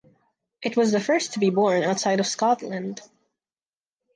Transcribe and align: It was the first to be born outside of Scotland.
It 0.63 0.75
was 0.75 0.91
the 0.91 0.99
first 0.99 1.33
to 1.33 1.39
be 1.39 1.51
born 1.51 1.83
outside 1.83 2.19
of 2.19 2.25
Scotland. 2.25 3.01